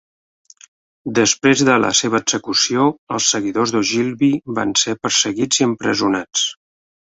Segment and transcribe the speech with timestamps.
[1.19, 6.51] Després de la seva execució, els seguidors d'Ogilvie van ser perseguits i empresonats.